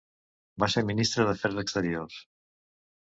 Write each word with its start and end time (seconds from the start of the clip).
Va 0.63 0.69
ser 0.75 0.83
ministre 0.87 1.25
d'afers 1.27 1.61
exteriors. 1.65 2.17